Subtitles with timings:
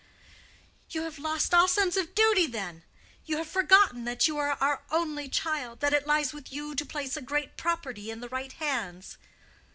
[0.89, 2.81] "You have lost all sense of duty, then?
[3.25, 7.15] You have forgotten that you are our only child—that it lies with you to place
[7.15, 9.19] a great property in the right hands?"